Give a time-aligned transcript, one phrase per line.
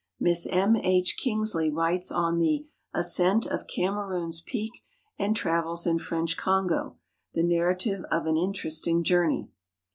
[0.19, 0.75] Miss M.
[0.77, 1.15] H.
[1.15, 4.71] Kingsley writes on the "Ascent of Cameroons Peak
[5.19, 6.97] and Travels in French Congo,"
[7.35, 9.51] the narrative of an in teresting journey.